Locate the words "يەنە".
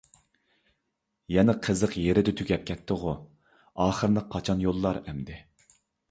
1.33-1.53